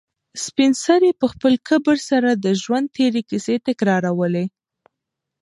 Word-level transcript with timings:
سپین 0.45 0.71
سرې 0.85 1.11
په 1.21 1.25
خپل 1.33 1.53
کبر 1.69 1.97
سره 2.09 2.29
د 2.33 2.45
ژوند 2.61 2.87
تېرې 2.97 3.21
کیسې 3.29 3.55
تکرارولې. 3.67 4.45